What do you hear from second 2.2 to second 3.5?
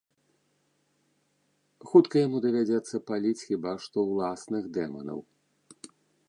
яму давядзецца паліць